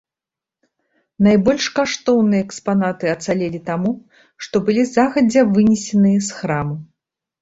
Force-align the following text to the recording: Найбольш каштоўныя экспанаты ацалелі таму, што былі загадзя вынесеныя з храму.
Найбольш 1.25 1.65
каштоўныя 1.79 2.41
экспанаты 2.47 3.05
ацалелі 3.15 3.59
таму, 3.69 3.91
што 4.47 4.55
былі 4.71 4.83
загадзя 4.97 5.41
вынесеныя 5.59 6.17
з 6.31 6.41
храму. 6.41 6.75